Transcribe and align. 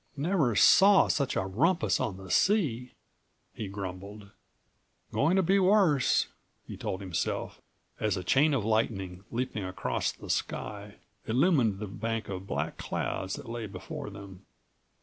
"Never 0.17 0.55
saw 0.55 1.09
such 1.09 1.35
a 1.35 1.45
rumpus 1.45 1.99
on 1.99 2.17
the 2.17 2.31
sea," 2.31 2.95
he 3.53 3.67
grumbled. 3.67 4.31
"Going 5.11 5.35
to 5.35 5.43
be 5.43 5.59
worse," 5.59 6.27
he 6.65 6.75
told 6.75 7.01
himself164 7.01 7.57
as 7.99 8.17
a 8.17 8.23
chain 8.23 8.55
of 8.55 8.65
lightning, 8.65 9.25
leaping 9.29 9.63
across 9.63 10.11
the 10.11 10.31
sky, 10.31 10.95
illumined 11.27 11.77
the 11.77 11.85
bank 11.85 12.29
of 12.29 12.47
black 12.47 12.79
clouds 12.79 13.35
that 13.35 13.47
lay 13.47 13.67
before 13.67 14.09
them. 14.09 14.43